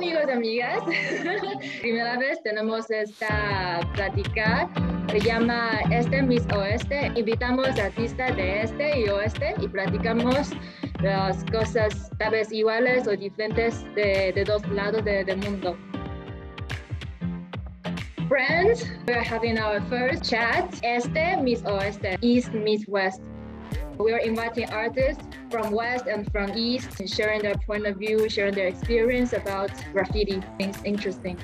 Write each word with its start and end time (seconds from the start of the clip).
amigos 0.00 0.22
y 0.28 0.30
amigas. 0.30 0.82
Primera 1.82 2.16
vez 2.16 2.42
tenemos 2.42 2.90
esta 2.90 3.80
plática. 3.94 4.68
Se 5.10 5.20
llama 5.20 5.78
Este 5.90 6.22
Miss 6.22 6.46
Oeste. 6.54 7.12
Invitamos 7.16 7.78
artistas 7.78 8.34
de 8.34 8.62
este 8.62 9.00
y 9.00 9.08
oeste 9.10 9.54
y 9.60 9.68
platicamos 9.68 10.52
las 11.02 11.44
cosas 11.52 12.10
tal 12.18 12.32
vez 12.32 12.50
iguales 12.50 13.06
o 13.06 13.10
diferentes 13.10 13.84
de, 13.94 14.32
de 14.34 14.44
dos 14.44 14.66
lados 14.68 15.04
del 15.04 15.26
de 15.26 15.36
mundo. 15.36 15.76
Friends, 18.26 18.86
we're 19.06 19.22
having 19.22 19.58
our 19.58 19.82
first 19.90 20.24
chat. 20.24 20.72
Este 20.82 21.36
Miss 21.42 21.62
Oeste, 21.66 22.16
East 22.22 22.52
Miss 22.52 22.88
West. 22.88 23.20
We 24.00 24.12
are 24.12 24.18
inviting 24.18 24.70
artists 24.70 25.22
from 25.50 25.72
West 25.72 26.06
and 26.06 26.30
from 26.32 26.56
East, 26.56 26.88
sharing 27.06 27.42
their 27.42 27.56
point 27.56 27.86
of 27.86 27.96
view, 27.96 28.28
sharing 28.30 28.54
their 28.54 28.68
experience 28.68 29.34
about 29.34 29.70
graffiti. 29.92 30.42
It's 30.58 30.82
interesting. 30.84 31.38